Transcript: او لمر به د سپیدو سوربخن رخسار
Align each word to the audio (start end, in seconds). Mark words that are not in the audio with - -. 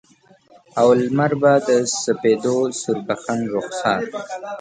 او 0.81 0.87
لمر 1.01 1.31
به 1.41 1.51
د 1.67 1.69
سپیدو 2.01 2.57
سوربخن 2.81 3.39
رخسار 3.55 4.01